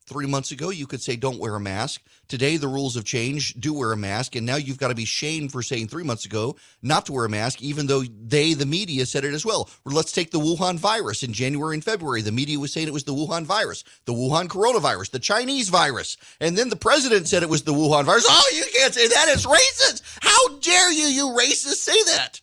Three 0.06 0.26
months 0.26 0.52
ago, 0.52 0.70
you 0.70 0.86
could 0.86 1.02
say, 1.02 1.16
don't 1.16 1.40
wear 1.40 1.56
a 1.56 1.62
mask. 1.62 2.02
Today, 2.28 2.58
the 2.58 2.68
rules 2.68 2.96
have 2.96 3.06
changed. 3.06 3.62
Do 3.62 3.74
wear 3.74 3.94
a 3.94 3.98
mask. 3.98 4.36
And 4.36 4.46
now 4.46 4.58
you've 4.58 4.78
got 4.78 4.90
to 4.90 4.96
be 4.96 5.06
shamed 5.06 5.54
for 5.54 5.62
saying 5.62 5.88
three 5.88 6.04
months 6.04 6.26
ago 6.26 6.58
not 6.82 7.06
to 7.06 7.14
wear 7.14 7.24
a 7.24 7.30
mask, 7.30 7.62
even 7.62 7.88
though 7.88 8.04
they, 8.04 8.54
the 8.54 8.66
media, 8.66 9.06
said 9.06 9.24
it 9.24 9.34
as 9.34 9.46
well. 9.46 9.70
let's 9.86 10.12
take 10.12 10.32
the 10.32 10.40
Wuhan 10.40 10.78
virus. 10.78 11.24
In 11.24 11.32
January 11.32 11.76
and 11.76 11.84
February, 11.84 12.22
the 12.22 12.34
media 12.34 12.60
was 12.60 12.74
saying 12.74 12.88
it 12.88 12.94
was 12.94 13.06
the 13.06 13.14
Wuhan 13.14 13.46
virus, 13.46 13.86
the 14.04 14.14
Wuhan 14.14 14.48
coronavirus, 14.48 15.12
the 15.12 15.20
Chinese 15.20 15.70
virus. 15.70 16.18
And 16.42 16.58
then 16.58 16.68
the 16.68 16.76
president 16.76 17.30
said 17.30 17.42
it 17.42 17.50
was 17.50 17.64
the 17.64 17.74
Wuhan 17.74 18.04
virus. 18.04 18.26
Oh, 18.28 18.52
you 18.54 18.66
can't 18.76 18.94
say 18.94 19.08
that. 19.08 19.28
It's 19.30 19.46
racist. 19.46 20.02
How 20.22 20.58
dare 20.58 20.92
you, 20.92 21.06
you 21.06 21.28
racists, 21.28 21.76
say 21.76 22.04
that? 22.04 22.42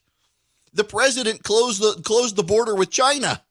The 0.72 0.84
president 0.84 1.42
closed 1.42 1.82
the, 1.82 2.00
closed 2.02 2.36
the 2.36 2.42
border 2.42 2.74
with 2.74 2.90
China 2.90 3.42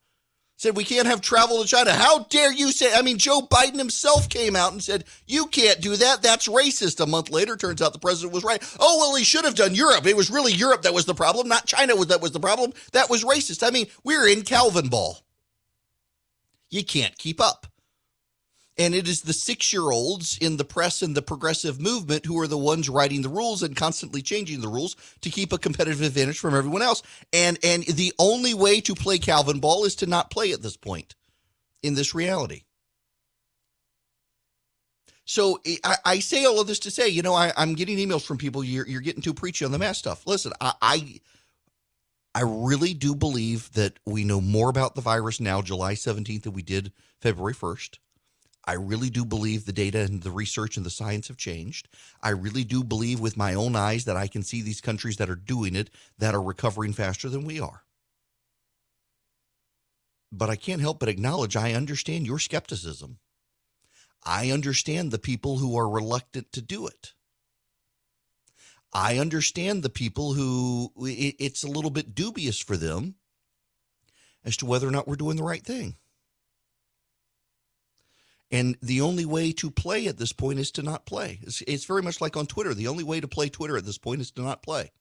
said 0.59 0.75
we 0.75 0.83
can't 0.83 1.07
have 1.07 1.21
travel 1.21 1.61
to 1.61 1.67
China. 1.67 1.93
How 1.93 2.25
dare 2.25 2.51
you 2.51 2.73
say? 2.73 2.93
I 2.93 3.01
mean, 3.01 3.17
Joe 3.17 3.39
Biden 3.39 3.77
himself 3.77 4.27
came 4.27 4.57
out 4.57 4.73
and 4.73 4.83
said 4.83 5.05
you 5.25 5.45
can't 5.45 5.79
do 5.79 5.95
that. 5.95 6.21
That's 6.21 6.49
racist. 6.49 6.99
A 6.99 7.07
month 7.07 7.31
later, 7.31 7.55
turns 7.55 7.81
out 7.81 7.93
the 7.93 7.99
president 7.99 8.33
was 8.33 8.43
right. 8.43 8.61
Oh 8.77 8.97
well, 8.99 9.15
he 9.15 9.23
should 9.23 9.45
have 9.45 9.55
done 9.55 9.73
Europe. 9.73 10.05
It 10.05 10.17
was 10.17 10.29
really 10.29 10.51
Europe 10.51 10.81
that 10.81 10.93
was 10.93 11.05
the 11.05 11.15
problem, 11.15 11.47
not 11.47 11.65
China 11.65 11.95
was 11.95 12.07
that 12.07 12.21
was 12.21 12.33
the 12.33 12.41
problem. 12.41 12.73
That 12.91 13.09
was 13.09 13.23
racist. 13.23 13.65
I 13.65 13.71
mean, 13.71 13.87
we're 14.03 14.27
in 14.27 14.41
Calvin 14.41 14.89
ball. 14.89 15.19
You 16.69 16.83
can't 16.83 17.17
keep 17.17 17.39
up. 17.39 17.65
And 18.79 18.95
it 18.95 19.09
is 19.09 19.21
the 19.21 19.33
six 19.33 19.73
year 19.73 19.91
olds 19.91 20.37
in 20.39 20.55
the 20.55 20.63
press 20.63 21.01
and 21.01 21.15
the 21.15 21.21
progressive 21.21 21.81
movement 21.81 22.25
who 22.25 22.39
are 22.39 22.47
the 22.47 22.57
ones 22.57 22.89
writing 22.89 23.21
the 23.21 23.29
rules 23.29 23.61
and 23.61 23.75
constantly 23.75 24.21
changing 24.21 24.61
the 24.61 24.69
rules 24.69 24.95
to 25.21 25.29
keep 25.29 25.51
a 25.51 25.57
competitive 25.57 26.01
advantage 26.01 26.39
from 26.39 26.55
everyone 26.55 26.81
else. 26.81 27.03
And 27.33 27.59
and 27.61 27.83
the 27.83 28.13
only 28.17 28.53
way 28.53 28.79
to 28.81 28.95
play 28.95 29.17
Calvin 29.17 29.59
ball 29.59 29.83
is 29.83 29.95
to 29.97 30.05
not 30.07 30.31
play 30.31 30.53
at 30.53 30.61
this 30.61 30.77
point 30.77 31.15
in 31.83 31.93
this 31.93 32.15
reality. 32.15 32.63
So 35.25 35.59
I, 35.83 35.97
I 36.05 36.19
say 36.19 36.45
all 36.45 36.59
of 36.59 36.65
this 36.65 36.79
to 36.79 36.91
say, 36.91 37.07
you 37.07 37.21
know, 37.21 37.35
I, 37.35 37.51
am 37.55 37.75
getting 37.75 37.97
emails 37.97 38.25
from 38.25 38.39
people. 38.39 38.63
You're, 38.63 38.87
you're 38.87 39.01
getting 39.01 39.21
too 39.21 39.35
preachy 39.35 39.63
on 39.63 39.71
the 39.71 39.77
mass 39.77 39.99
stuff. 39.99 40.25
Listen, 40.25 40.53
I, 40.59 40.73
I 40.81 41.19
I 42.33 42.41
really 42.43 42.93
do 42.93 43.15
believe 43.15 43.71
that 43.73 43.99
we 44.05 44.23
know 44.23 44.39
more 44.39 44.69
about 44.69 44.95
the 44.95 45.01
virus 45.01 45.39
now, 45.39 45.61
July 45.61 45.93
17th, 45.93 46.43
than 46.43 46.53
we 46.53 46.61
did 46.61 46.93
February 47.19 47.53
1st. 47.53 47.97
I 48.69 48.73
really 48.73 49.09
do 49.09 49.25
believe 49.25 49.65
the 49.65 49.73
data 49.73 50.01
and 50.01 50.21
the 50.21 50.29
research 50.29 50.77
and 50.77 50.85
the 50.85 50.91
science 50.91 51.27
have 51.29 51.37
changed. 51.37 51.87
I 52.21 52.29
really 52.29 52.63
do 52.63 52.83
believe 52.83 53.19
with 53.19 53.35
my 53.35 53.55
own 53.55 53.75
eyes 53.75 54.05
that 54.05 54.15
I 54.15 54.27
can 54.27 54.43
see 54.43 54.61
these 54.61 54.79
countries 54.79 55.17
that 55.17 55.27
are 55.27 55.35
doing 55.35 55.75
it 55.75 55.89
that 56.19 56.35
are 56.35 56.41
recovering 56.41 56.93
faster 56.93 57.29
than 57.29 57.45
we 57.45 57.59
are. 57.59 57.81
But 60.31 60.51
I 60.51 60.55
can't 60.55 60.81
help 60.81 60.99
but 60.99 61.09
acknowledge 61.09 61.55
I 61.55 61.73
understand 61.73 62.27
your 62.27 62.37
skepticism. 62.37 63.17
I 64.23 64.51
understand 64.51 65.09
the 65.09 65.17
people 65.17 65.57
who 65.57 65.75
are 65.75 65.89
reluctant 65.89 66.51
to 66.51 66.61
do 66.61 66.85
it. 66.85 67.13
I 68.93 69.17
understand 69.17 69.81
the 69.81 69.89
people 69.89 70.33
who 70.33 70.91
it's 70.95 71.63
a 71.63 71.71
little 71.71 71.89
bit 71.89 72.13
dubious 72.13 72.59
for 72.59 72.77
them 72.77 73.15
as 74.45 74.55
to 74.57 74.67
whether 74.67 74.87
or 74.87 74.91
not 74.91 75.07
we're 75.07 75.15
doing 75.15 75.37
the 75.37 75.43
right 75.43 75.65
thing. 75.65 75.95
And 78.51 78.77
the 78.81 79.01
only 79.01 79.25
way 79.25 79.51
to 79.53 79.69
play 79.69 80.07
at 80.07 80.17
this 80.17 80.33
point 80.33 80.59
is 80.59 80.71
to 80.71 80.81
not 80.81 81.05
play. 81.05 81.39
It's, 81.43 81.61
it's, 81.61 81.85
very 81.85 82.01
much 82.01 82.19
like 82.19 82.35
on 82.35 82.47
Twitter. 82.47 82.73
The 82.73 82.87
only 82.87 83.03
way 83.03 83.19
to 83.19 83.27
play 83.27 83.49
Twitter 83.49 83.77
at 83.77 83.85
this 83.85 83.99
point 83.99 84.21
is 84.21 84.31
to 84.31 84.41
not 84.41 84.63
play. 84.63 84.91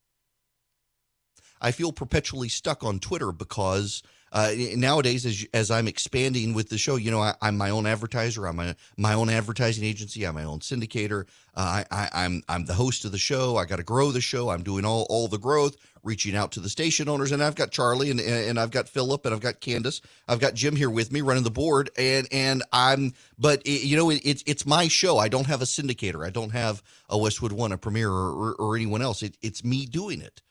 I 1.61 1.73
feel 1.73 1.93
perpetually 1.93 2.49
stuck 2.49 2.85
on 2.85 2.99
Twitter 2.99 3.33
because 3.33 4.03
uh, 4.31 4.53
nowadays, 4.77 5.25
as 5.25 5.47
as 5.55 5.71
I'm 5.71 5.89
expanding 5.89 6.53
with 6.53 6.69
the 6.69 6.79
show, 6.79 6.97
you 6.97 7.11
know, 7.11 7.21
I, 7.21 7.35
am 7.41 7.57
my 7.57 7.71
own 7.71 7.87
advertiser. 7.87 8.47
I'm 8.47 8.61
a, 8.61 8.77
my 8.97 9.15
own 9.15 9.31
advertising 9.31 9.85
agency. 9.85 10.25
I'm 10.25 10.35
my 10.35 10.45
own 10.45 10.61
syndicator. 10.61 11.27
Uh, 11.55 11.83
I, 11.91 12.09
I, 12.13 12.25
am 12.25 12.43
I'm, 12.49 12.57
I'm 12.57 12.65
the 12.67 12.75
host 12.75 13.05
of 13.05 13.13
the 13.13 13.19
show. 13.19 13.57
I 13.57 13.65
got 13.65 13.77
to 13.77 13.83
grow 13.83 14.13
the 14.13 14.21
show. 14.21 14.51
I'm 14.51 14.63
doing 14.63 14.85
all 14.85 15.07
all 15.09 15.29
the 15.29 15.39
growth, 15.39 15.77
reaching 16.03 16.37
out 16.37 16.53
to 16.53 16.61
the 16.61 16.69
station 16.69 17.09
owners, 17.09 17.33
and 17.33 17.43
I've 17.43 17.55
got 17.55 17.71
Charlie 17.71 18.11
and 18.11 18.21
and 18.21 18.61
I've 18.61 18.71
got 18.71 18.89
Philip 18.89 19.25
and 19.25 19.35
I've 19.35 19.41
got 19.41 19.61
Candace. 19.61 20.03
I've 20.29 20.41
got 20.41 20.55
Jim 20.55 20.77
here 20.77 20.91
with 20.91 21.11
me 21.11 21.23
running 21.23 21.45
the 21.45 21.51
board, 21.51 21.91
and 21.97 22.29
and 22.31 22.63
I'm. 22.71 23.15
But 23.39 23.63
it, 23.63 23.85
you 23.85 23.97
know, 23.97 24.11
it, 24.11 24.21
it's 24.25 24.45
it's 24.47 24.67
my 24.67 24.89
show. 24.89 25.17
I 25.17 25.29
don't 25.29 25.47
have 25.47 25.63
a 25.63 25.67
syndicator. 25.67 26.27
I 26.27 26.31
don't 26.31 26.51
have 26.51 26.83
a 27.09 27.17
Westwood 27.17 27.53
One, 27.53 27.73
a 27.73 27.79
Premier, 27.79 28.11
or, 28.11 28.31
or, 28.31 28.55
or 28.57 28.77
anyone 28.77 29.01
else. 29.01 29.23
It, 29.23 29.39
it's 29.41 29.65
me 29.65 29.87
doing 29.87 30.21
it. 30.21 30.43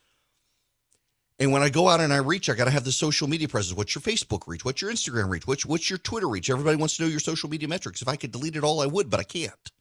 And 1.39 1.51
when 1.51 1.61
I 1.61 1.69
go 1.69 1.87
out 1.87 1.99
and 1.99 2.11
I 2.11 2.17
reach, 2.17 2.49
I 2.49 2.55
got 2.55 2.65
to 2.65 2.71
have 2.71 2.83
the 2.83 2.91
social 2.91 3.27
media 3.27 3.47
presence. 3.47 3.77
What's 3.77 3.93
your 3.93 4.01
Facebook 4.01 4.47
reach? 4.47 4.65
What's 4.65 4.81
your 4.81 4.91
Instagram 4.91 5.29
reach? 5.29 5.45
What's, 5.45 5.65
what's 5.65 5.89
your 5.89 5.99
Twitter 5.99 6.27
reach? 6.27 6.49
Everybody 6.49 6.77
wants 6.77 6.97
to 6.97 7.03
know 7.03 7.09
your 7.09 7.19
social 7.19 7.49
media 7.49 7.67
metrics. 7.67 8.01
If 8.01 8.07
I 8.07 8.15
could 8.15 8.31
delete 8.31 8.55
it 8.55 8.63
all, 8.63 8.81
I 8.81 8.87
would, 8.87 9.09
but 9.09 9.19
I 9.19 9.23
can't. 9.23 9.71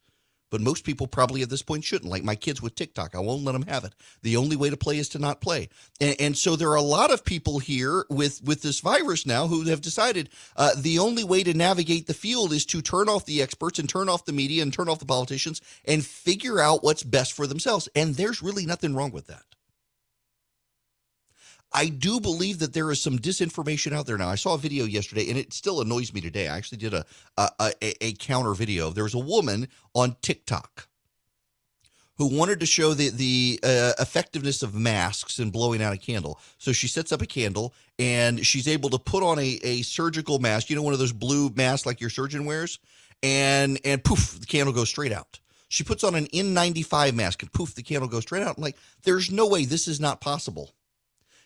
But 0.49 0.61
most 0.61 0.85
people 0.85 1.07
probably 1.07 1.41
at 1.41 1.49
this 1.49 1.61
point 1.61 1.83
shouldn't. 1.83 2.09
Like 2.09 2.23
my 2.23 2.35
kids 2.35 2.61
with 2.61 2.75
TikTok, 2.75 3.15
I 3.15 3.19
won't 3.19 3.43
let 3.43 3.51
them 3.51 3.65
have 3.67 3.83
it. 3.83 3.93
The 4.21 4.37
only 4.37 4.55
way 4.55 4.69
to 4.69 4.77
play 4.77 4.97
is 4.97 5.09
to 5.09 5.19
not 5.19 5.41
play. 5.41 5.69
And, 5.99 6.15
and 6.19 6.37
so 6.37 6.55
there 6.55 6.69
are 6.69 6.75
a 6.75 6.81
lot 6.81 7.11
of 7.11 7.25
people 7.25 7.59
here 7.59 8.05
with 8.09 8.41
with 8.43 8.61
this 8.61 8.79
virus 8.79 9.25
now 9.25 9.47
who 9.47 9.63
have 9.63 9.81
decided 9.81 10.29
uh, 10.55 10.71
the 10.77 10.99
only 10.99 11.23
way 11.23 11.43
to 11.43 11.53
navigate 11.53 12.07
the 12.07 12.13
field 12.13 12.53
is 12.53 12.65
to 12.67 12.81
turn 12.81 13.09
off 13.09 13.25
the 13.25 13.41
experts 13.41 13.79
and 13.79 13.89
turn 13.89 14.07
off 14.07 14.25
the 14.25 14.31
media 14.31 14.63
and 14.63 14.71
turn 14.71 14.87
off 14.87 14.99
the 14.99 15.05
politicians 15.05 15.61
and 15.83 16.05
figure 16.05 16.61
out 16.61 16.83
what's 16.83 17.03
best 17.03 17.33
for 17.33 17.45
themselves. 17.45 17.89
And 17.95 18.15
there's 18.15 18.41
really 18.41 18.65
nothing 18.65 18.95
wrong 18.95 19.11
with 19.11 19.27
that. 19.27 19.43
I 21.73 21.89
do 21.89 22.19
believe 22.19 22.59
that 22.59 22.73
there 22.73 22.91
is 22.91 23.01
some 23.01 23.19
disinformation 23.19 23.93
out 23.93 24.05
there 24.05 24.17
now. 24.17 24.29
I 24.29 24.35
saw 24.35 24.53
a 24.53 24.57
video 24.57 24.85
yesterday, 24.85 25.29
and 25.29 25.37
it 25.37 25.53
still 25.53 25.81
annoys 25.81 26.13
me 26.13 26.21
today. 26.21 26.47
I 26.47 26.57
actually 26.57 26.79
did 26.79 26.93
a 26.93 27.05
a, 27.37 27.49
a, 27.59 28.05
a 28.05 28.13
counter 28.13 28.53
video. 28.53 28.89
There 28.91 29.03
was 29.03 29.13
a 29.13 29.19
woman 29.19 29.67
on 29.93 30.15
TikTok 30.21 30.87
who 32.17 32.35
wanted 32.35 32.59
to 32.59 32.65
show 32.65 32.93
the 32.93 33.09
the 33.09 33.59
uh, 33.63 33.93
effectiveness 33.99 34.63
of 34.63 34.73
masks 34.75 35.39
and 35.39 35.51
blowing 35.51 35.81
out 35.81 35.93
a 35.93 35.97
candle. 35.97 36.39
So 36.57 36.71
she 36.71 36.87
sets 36.87 37.11
up 37.11 37.21
a 37.21 37.27
candle 37.27 37.73
and 37.99 38.45
she's 38.45 38.67
able 38.67 38.89
to 38.89 38.99
put 38.99 39.23
on 39.23 39.39
a, 39.39 39.59
a 39.63 39.81
surgical 39.83 40.39
mask, 40.39 40.69
you 40.69 40.75
know, 40.75 40.81
one 40.81 40.93
of 40.93 40.99
those 40.99 41.13
blue 41.13 41.51
masks 41.55 41.85
like 41.85 42.01
your 42.01 42.09
surgeon 42.09 42.45
wears, 42.45 42.79
and 43.21 43.79
and 43.83 44.03
poof, 44.03 44.39
the 44.39 44.45
candle 44.45 44.73
goes 44.73 44.89
straight 44.89 45.11
out. 45.11 45.39
She 45.69 45.83
puts 45.83 46.03
on 46.03 46.15
an 46.15 46.27
N95 46.27 47.13
mask 47.13 47.43
and 47.43 47.51
poof, 47.51 47.75
the 47.75 47.83
candle 47.83 48.07
goes 48.07 48.23
straight 48.23 48.43
out. 48.43 48.57
I'm 48.57 48.63
like, 48.63 48.77
there's 49.03 49.29
no 49.31 49.47
way 49.47 49.65
this 49.65 49.87
is 49.87 49.99
not 49.99 50.21
possible. 50.21 50.71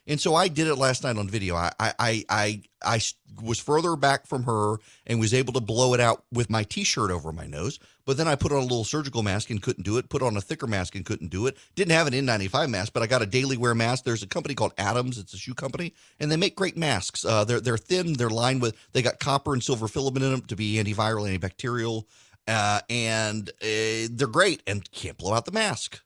And 0.08 0.20
so 0.20 0.34
I 0.36 0.48
did 0.48 0.68
it 0.68 0.76
last 0.76 1.04
night 1.04 1.18
on 1.18 1.30
video. 1.30 1.56
I, 1.56 1.72
I, 1.80 2.26
I, 2.28 2.62
I 2.84 3.02
was 3.42 3.60
further 3.60 3.96
back 3.96 4.26
from 4.26 4.44
her 4.44 4.78
and 5.06 5.20
was 5.20 5.34
able 5.34 5.54
to 5.54 5.62
blow 5.62 5.94
it 5.94 6.00
out 6.00 6.24
with 6.32 6.50
my 6.50 6.64
t-shirt 6.64 7.12
over 7.12 7.32
my 7.32 7.46
nose. 7.46 7.80
But 8.06 8.18
then 8.18 8.28
I 8.28 8.36
put 8.36 8.52
on 8.52 8.60
a 8.60 8.64
little 8.64 8.84
surgical 8.84 9.22
mask 9.22 9.52
and 9.52 9.62
couldn't 9.62 9.84
do 9.84 9.98
it. 9.98 10.10
Put 10.10 10.24
on 10.24 10.36
a 10.36 10.42
thicker 10.42 10.66
mask 10.66 10.96
and 10.96 11.06
couldn't 11.06 11.30
do 11.30 11.46
it. 11.46 11.56
Didn't 11.76 11.92
have 11.92 12.08
an 12.08 12.14
N95 12.14 12.70
mask, 12.70 12.94
but 12.94 13.04
I 13.04 13.08
got 13.08 13.22
a 13.22 13.28
daily 13.28 13.58
wear 13.58 13.76
mask. 13.76 14.04
There's 14.04 14.24
a 14.24 14.28
company 14.28 14.56
called 14.56 14.74
Atoms. 14.78 15.18
It's 15.18 15.34
a 15.34 15.38
shoe 15.38 15.54
company, 15.54 15.94
and 16.20 16.32
they 16.32 16.38
make 16.38 16.56
great 16.56 16.76
masks. 16.76 17.24
Uh, 17.24 17.46
they're 17.46 17.62
they're 17.62 17.78
thin. 17.78 18.14
They're 18.14 18.30
lined 18.30 18.62
with. 18.62 18.76
They 18.94 19.02
got 19.04 19.20
copper 19.20 19.54
and 19.54 19.64
silver 19.64 19.88
filament 19.88 20.26
in 20.26 20.32
them 20.32 20.42
to 20.42 20.56
be 20.56 20.76
antiviral, 20.76 21.30
antibacterial, 21.30 22.06
uh, 22.48 22.82
and 22.90 23.50
uh, 23.62 24.10
they're 24.12 24.28
great 24.28 24.64
and 24.66 24.90
can't 24.92 25.18
blow 25.18 25.34
out 25.34 25.46
the 25.46 25.52
mask. 25.52 26.02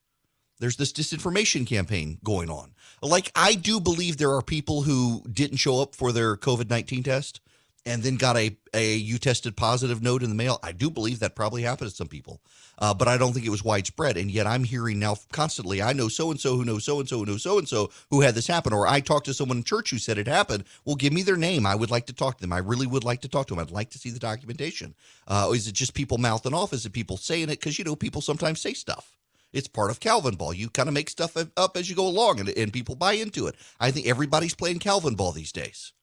There's 0.60 0.78
this 0.78 0.94
disinformation 0.94 1.68
campaign 1.68 2.20
going 2.24 2.50
on. 2.50 2.74
Like, 3.02 3.32
I 3.36 3.56
do 3.56 3.80
believe 3.80 4.18
there 4.18 4.34
are 4.34 4.42
people 4.42 4.84
who 4.84 5.24
didn't 5.32 5.58
show 5.58 5.82
up 5.82 5.96
for 5.96 6.12
their 6.12 6.38
COVID 6.38 6.70
19 6.70 7.04
test 7.04 7.42
and 7.86 8.02
then 8.02 8.16
got 8.16 8.36
a, 8.36 8.58
a 8.74 8.96
you 8.96 9.20
tested 9.20 9.56
positive 9.56 10.02
note 10.02 10.24
in 10.24 10.30
the 10.30 10.36
mail. 10.36 10.60
I 10.64 10.72
do 10.72 10.90
believe 10.90 11.20
that 11.20 11.36
probably 11.36 11.62
happened 11.62 11.92
to 11.92 11.96
some 11.96 12.08
people, 12.08 12.42
uh, 12.80 12.94
but 12.94 13.08
I 13.08 13.18
don't 13.18 13.34
think 13.34 13.46
it 13.46 13.52
was 13.52 13.64
widespread. 13.64 14.18
And 14.18 14.32
yet 14.32 14.48
I'm 14.48 14.64
hearing 14.64 14.98
now 14.98 15.18
constantly, 15.32 15.82
I 15.82 15.94
know 15.94 16.08
so 16.08 16.32
and 16.32 16.40
so 16.40 16.56
who 16.56 16.66
knows 16.66 16.84
so 16.84 17.00
and 17.00 17.08
so 17.08 17.20
who 17.20 17.26
knows 17.26 17.44
so 17.44 17.60
and 17.60 17.70
so 17.70 17.92
who 18.10 18.22
had 18.22 18.34
this 18.34 18.48
happen. 18.48 18.74
Or 18.74 18.88
I 18.88 19.02
talked 19.02 19.26
to 19.28 19.34
someone 19.34 19.58
in 19.58 19.64
church 19.64 19.92
who 19.92 20.00
said 20.00 20.18
it 20.18 20.28
happened. 20.28 20.64
Well, 20.84 20.96
give 20.96 21.14
me 21.14 21.22
their 21.22 21.38
name. 21.38 21.66
I 21.66 21.76
would 21.76 21.92
like 21.92 22.08
to 22.08 22.14
talk 22.14 22.38
to 22.38 22.42
them. 22.42 22.54
I 22.54 22.58
really 22.58 22.88
would 22.88 23.04
like 23.04 23.22
to 23.22 23.30
talk 23.30 23.48
to 23.48 23.54
them. 23.54 23.62
I'd 23.62 23.72
like 23.72 23.92
to 23.92 24.00
see 24.00 24.10
the 24.10 24.20
documentation. 24.20 24.96
Uh, 25.28 25.52
is 25.54 25.68
it 25.68 25.74
just 25.74 25.94
people 25.94 26.18
mouthing 26.18 26.54
off? 26.54 26.74
Is 26.74 26.86
it 26.86 26.94
people 26.94 27.18
saying 27.18 27.50
it? 27.50 27.60
Because, 27.60 27.78
you 27.78 27.86
know, 27.86 27.96
people 27.96 28.22
sometimes 28.22 28.62
say 28.62 28.74
stuff. 28.74 29.16
It's 29.56 29.70
part 29.70 29.90
of 29.90 30.02
Calvin 30.02 30.36
ball. 30.36 30.54
You 30.54 30.70
kind 30.70 30.90
of 30.90 30.94
make 30.94 31.10
stuff 31.10 31.38
up 31.56 31.78
as 31.78 31.90
you 31.90 31.96
go 31.96 32.06
along 32.06 32.42
and, 32.42 32.50
and 32.50 32.74
people 32.74 32.94
buy 32.94 33.14
into 33.14 33.48
it. 33.48 33.56
I 33.80 33.90
think 33.90 34.06
everybody's 34.06 34.54
playing 34.54 34.80
Calvin 34.80 35.16
ball 35.16 35.32
these 35.32 35.54
days. 35.54 35.94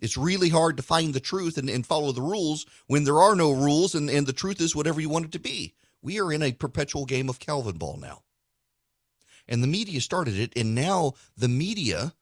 It's 0.00 0.16
really 0.16 0.48
hard 0.48 0.78
to 0.78 0.82
find 0.82 1.12
the 1.12 1.20
truth 1.20 1.58
and, 1.58 1.68
and 1.68 1.86
follow 1.86 2.12
the 2.12 2.22
rules 2.22 2.64
when 2.86 3.04
there 3.04 3.20
are 3.20 3.36
no 3.36 3.52
rules 3.52 3.94
and, 3.94 4.08
and 4.08 4.26
the 4.26 4.32
truth 4.32 4.62
is 4.62 4.74
whatever 4.74 4.98
you 4.98 5.10
want 5.10 5.26
it 5.26 5.32
to 5.32 5.38
be. 5.38 5.74
We 6.00 6.18
are 6.18 6.32
in 6.32 6.42
a 6.42 6.52
perpetual 6.52 7.04
game 7.04 7.28
of 7.28 7.38
Calvin 7.38 7.76
ball 7.76 7.98
now. 8.00 8.22
And 9.46 9.62
the 9.62 9.68
media 9.68 10.00
started 10.00 10.38
it, 10.38 10.54
and 10.56 10.74
now 10.74 11.12
the 11.36 11.48
media 11.48 12.14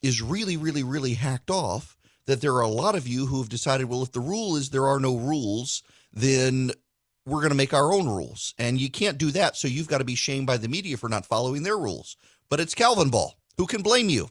is 0.00 0.22
really, 0.22 0.56
really, 0.56 0.84
really 0.84 1.14
hacked 1.14 1.50
off 1.50 1.96
that 2.26 2.40
there 2.40 2.54
are 2.54 2.60
a 2.60 2.68
lot 2.68 2.94
of 2.94 3.08
you 3.08 3.26
who 3.26 3.38
have 3.38 3.48
decided, 3.48 3.88
well, 3.88 4.02
if 4.02 4.12
the 4.12 4.20
rule 4.20 4.56
is 4.56 4.70
there 4.70 4.86
are 4.86 5.00
no 5.00 5.16
rules, 5.16 5.82
then 6.12 6.70
we're 7.24 7.40
going 7.40 7.50
to 7.50 7.56
make 7.56 7.74
our 7.74 7.92
own 7.92 8.08
rules. 8.08 8.54
And 8.58 8.80
you 8.80 8.90
can't 8.90 9.18
do 9.18 9.30
that. 9.32 9.56
So 9.56 9.68
you've 9.68 9.88
got 9.88 9.98
to 9.98 10.04
be 10.04 10.14
shamed 10.14 10.46
by 10.46 10.56
the 10.56 10.68
media 10.68 10.96
for 10.96 11.08
not 11.08 11.26
following 11.26 11.62
their 11.62 11.78
rules. 11.78 12.16
But 12.48 12.60
it's 12.60 12.74
Calvin 12.74 13.10
Ball. 13.10 13.34
Who 13.56 13.66
can 13.66 13.82
blame 13.82 14.08
you? 14.08 14.28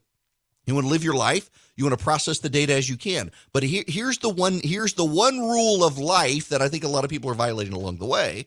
You 0.65 0.75
want 0.75 0.85
to 0.85 0.91
live 0.91 1.03
your 1.03 1.15
life. 1.15 1.49
You 1.75 1.85
want 1.85 1.97
to 1.97 2.03
process 2.03 2.39
the 2.39 2.49
data 2.49 2.73
as 2.73 2.87
you 2.87 2.97
can. 2.97 3.31
But 3.51 3.63
here, 3.63 3.83
here's 3.87 4.19
the 4.19 4.29
one. 4.29 4.61
Here's 4.63 4.93
the 4.93 5.05
one 5.05 5.39
rule 5.39 5.83
of 5.83 5.97
life 5.97 6.49
that 6.49 6.61
I 6.61 6.69
think 6.69 6.83
a 6.83 6.87
lot 6.87 7.03
of 7.03 7.09
people 7.09 7.31
are 7.31 7.35
violating 7.35 7.73
along 7.73 7.97
the 7.97 8.05
way, 8.05 8.45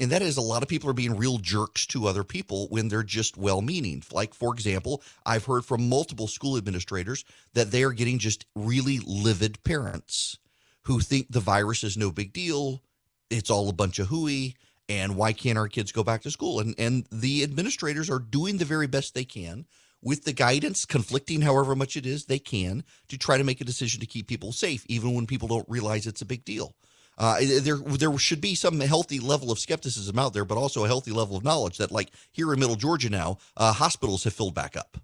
and 0.00 0.10
that 0.10 0.22
is 0.22 0.36
a 0.36 0.42
lot 0.42 0.62
of 0.62 0.68
people 0.68 0.90
are 0.90 0.94
being 0.94 1.16
real 1.16 1.38
jerks 1.38 1.86
to 1.86 2.08
other 2.08 2.24
people 2.24 2.66
when 2.68 2.88
they're 2.88 3.04
just 3.04 3.36
well-meaning. 3.36 4.02
Like 4.12 4.34
for 4.34 4.52
example, 4.52 5.02
I've 5.24 5.44
heard 5.44 5.64
from 5.64 5.88
multiple 5.88 6.26
school 6.26 6.56
administrators 6.56 7.24
that 7.54 7.70
they 7.70 7.84
are 7.84 7.92
getting 7.92 8.18
just 8.18 8.46
really 8.56 8.98
livid 9.06 9.62
parents 9.62 10.38
who 10.82 10.98
think 10.98 11.28
the 11.30 11.40
virus 11.40 11.84
is 11.84 11.96
no 11.96 12.10
big 12.10 12.32
deal, 12.32 12.82
it's 13.30 13.50
all 13.50 13.68
a 13.68 13.74
bunch 13.74 13.98
of 13.98 14.08
hooey 14.08 14.56
and 14.88 15.16
why 15.16 15.32
can't 15.32 15.58
our 15.58 15.68
kids 15.68 15.92
go 15.92 16.02
back 16.02 16.22
to 16.22 16.30
school? 16.30 16.60
And 16.60 16.74
and 16.78 17.06
the 17.12 17.42
administrators 17.42 18.08
are 18.10 18.18
doing 18.18 18.58
the 18.58 18.64
very 18.64 18.86
best 18.86 19.14
they 19.14 19.24
can 19.24 19.66
with 20.02 20.24
the 20.24 20.32
guidance 20.32 20.84
conflicting 20.84 21.42
however 21.42 21.74
much 21.74 21.96
it 21.96 22.06
is 22.06 22.24
they 22.24 22.38
can 22.38 22.84
to 23.08 23.18
try 23.18 23.36
to 23.36 23.44
make 23.44 23.60
a 23.60 23.64
decision 23.64 24.00
to 24.00 24.06
keep 24.06 24.28
people 24.28 24.52
safe 24.52 24.84
even 24.88 25.14
when 25.14 25.26
people 25.26 25.48
don't 25.48 25.68
realize 25.68 26.06
it's 26.06 26.22
a 26.22 26.26
big 26.26 26.44
deal. 26.44 26.74
Uh, 27.18 27.40
there 27.62 27.78
there 27.78 28.16
should 28.16 28.40
be 28.40 28.54
some 28.54 28.78
healthy 28.78 29.18
level 29.18 29.50
of 29.50 29.58
skepticism 29.58 30.18
out 30.18 30.32
there 30.32 30.44
but 30.44 30.56
also 30.56 30.84
a 30.84 30.88
healthy 30.88 31.10
level 31.10 31.36
of 31.36 31.42
knowledge 31.42 31.78
that 31.78 31.90
like 31.90 32.12
here 32.30 32.52
in 32.52 32.60
middle 32.60 32.76
georgia 32.76 33.10
now 33.10 33.36
uh, 33.56 33.72
hospitals 33.72 34.24
have 34.24 34.32
filled 34.32 34.54
back 34.54 34.76
up. 34.76 34.96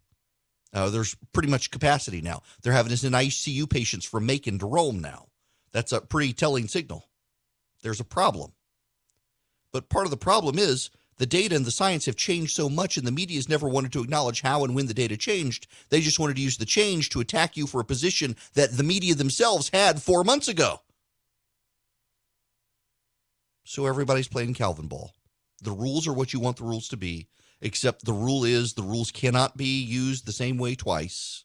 Uh, 0.72 0.90
there's 0.90 1.16
pretty 1.32 1.48
much 1.48 1.70
capacity 1.70 2.20
now. 2.20 2.42
They're 2.62 2.72
having 2.72 2.90
this 2.90 3.04
in 3.04 3.12
icu 3.12 3.68
patients 3.68 4.04
from 4.04 4.26
macon 4.26 4.60
to 4.60 4.66
rome 4.66 5.00
now. 5.00 5.26
That's 5.72 5.92
a 5.92 6.00
pretty 6.00 6.32
telling 6.32 6.68
signal 6.68 7.04
there's 7.84 8.00
a 8.00 8.04
problem. 8.04 8.50
But 9.70 9.90
part 9.90 10.06
of 10.06 10.10
the 10.10 10.16
problem 10.16 10.58
is 10.58 10.90
the 11.18 11.26
data 11.26 11.54
and 11.54 11.64
the 11.64 11.70
science 11.70 12.06
have 12.06 12.16
changed 12.16 12.56
so 12.56 12.68
much, 12.68 12.96
and 12.96 13.06
the 13.06 13.12
media 13.12 13.36
has 13.36 13.48
never 13.48 13.68
wanted 13.68 13.92
to 13.92 14.02
acknowledge 14.02 14.40
how 14.40 14.64
and 14.64 14.74
when 14.74 14.86
the 14.86 14.94
data 14.94 15.16
changed. 15.16 15.68
They 15.90 16.00
just 16.00 16.18
wanted 16.18 16.36
to 16.36 16.42
use 16.42 16.56
the 16.56 16.64
change 16.64 17.10
to 17.10 17.20
attack 17.20 17.56
you 17.56 17.66
for 17.66 17.80
a 17.80 17.84
position 17.84 18.36
that 18.54 18.76
the 18.76 18.82
media 18.82 19.14
themselves 19.14 19.68
had 19.68 20.02
four 20.02 20.24
months 20.24 20.48
ago. 20.48 20.80
So 23.64 23.86
everybody's 23.86 24.28
playing 24.28 24.54
Calvin 24.54 24.88
ball. 24.88 25.12
The 25.62 25.70
rules 25.70 26.08
are 26.08 26.12
what 26.12 26.32
you 26.32 26.40
want 26.40 26.56
the 26.56 26.64
rules 26.64 26.88
to 26.88 26.96
be, 26.96 27.28
except 27.60 28.04
the 28.04 28.12
rule 28.12 28.44
is 28.44 28.72
the 28.72 28.82
rules 28.82 29.10
cannot 29.10 29.56
be 29.56 29.82
used 29.82 30.26
the 30.26 30.32
same 30.32 30.56
way 30.56 30.74
twice 30.74 31.44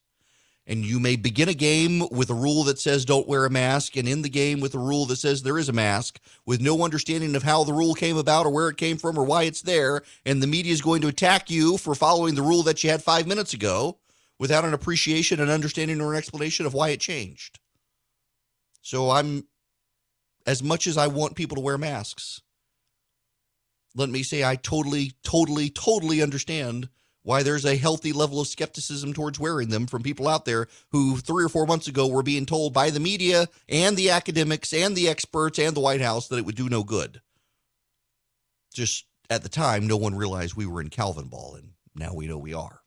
and 0.70 0.86
you 0.86 1.00
may 1.00 1.16
begin 1.16 1.50
a 1.50 1.54
game 1.54 2.08
with 2.12 2.30
a 2.30 2.34
rule 2.34 2.64
that 2.64 2.78
says 2.78 3.04
don't 3.04 3.28
wear 3.28 3.44
a 3.46 3.50
mask 3.50 3.98
and 3.98 4.08
end 4.08 4.24
the 4.24 4.30
game 4.30 4.60
with 4.60 4.76
a 4.76 4.80
rule 4.80 5.06
that 5.08 5.16
says 5.16 5.42
there 5.42 5.58
is 5.58 5.68
a 5.68 5.74
mask 5.74 6.20
with 6.46 6.62
no 6.62 6.84
understanding 6.84 7.36
of 7.36 7.42
how 7.42 7.64
the 7.64 7.74
rule 7.74 7.96
came 7.96 8.16
about 8.16 8.46
or 8.46 8.52
where 8.52 8.70
it 8.70 8.78
came 8.78 8.96
from 8.96 9.18
or 9.18 9.26
why 9.26 9.44
it's 9.44 9.64
there 9.64 10.04
and 10.28 10.42
the 10.42 10.48
media 10.48 10.72
is 10.72 10.82
going 10.82 11.02
to 11.02 11.08
attack 11.08 11.50
you 11.50 11.76
for 11.78 11.96
following 11.96 12.36
the 12.36 12.44
rule 12.44 12.62
that 12.62 12.84
you 12.84 12.90
had 12.92 13.02
5 13.02 13.26
minutes 13.26 13.54
ago 13.54 13.98
without 14.38 14.64
an 14.64 14.76
appreciation 14.76 15.40
an 15.40 15.50
understanding 15.50 16.00
or 16.00 16.14
an 16.14 16.18
explanation 16.20 16.68
of 16.68 16.76
why 16.76 16.90
it 16.90 17.00
changed. 17.00 17.60
So 18.84 19.10
i'm 19.10 19.48
as 20.46 20.62
much 20.62 20.86
as 20.86 20.98
i 20.98 21.08
want 21.08 21.36
people 21.36 21.56
to 21.56 21.62
wear 21.62 21.80
masks 21.80 22.42
let 23.96 24.10
me 24.10 24.22
say 24.22 24.44
i 24.44 24.56
totally 24.56 25.14
totally 25.24 25.72
totally 25.72 26.22
understand 26.22 26.90
why 27.24 27.44
there's 27.44 27.66
a 27.66 27.76
healthy 27.76 28.14
level 28.14 28.40
of 28.40 28.48
skepticism 28.48 29.14
towards 29.14 29.40
wearing 29.40 29.70
them 29.70 29.88
from 29.88 30.04
people 30.04 30.28
out 30.28 30.46
there 30.46 30.68
who 30.92 31.18
three 31.18 31.44
or 31.44 31.50
four 31.50 31.66
months 31.66 31.88
ago 31.88 32.08
were 32.08 32.24
being 32.24 32.46
told 32.46 32.74
by 32.74 32.90
the 32.90 33.00
media 33.00 33.48
and 33.68 33.98
the 33.98 34.10
academics 34.10 34.74
and 34.74 34.96
the 34.96 35.10
experts 35.10 35.60
and 35.60 35.76
the 35.76 35.82
White 35.82 36.02
House 36.02 36.28
that 36.28 36.38
it 36.38 36.46
would 36.46 36.56
do 36.56 36.70
no 36.70 36.84
good. 36.84 37.22
Just 38.74 39.06
at 39.30 39.44
the 39.44 39.50
time, 39.50 39.88
no 39.88 39.98
one 39.98 40.16
realized 40.16 40.56
we 40.56 40.66
were 40.66 40.82
in 40.82 40.90
Calvin 40.90 41.28
ball, 41.28 41.56
and 41.56 41.72
now 41.96 42.14
we 42.14 42.28
know 42.28 42.38
we 42.38 42.54
are. 42.54 42.79